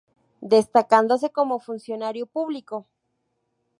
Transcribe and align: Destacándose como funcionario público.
Destacándose 0.55 1.27
como 1.31 1.59
funcionario 1.67 2.25
público. 2.25 2.87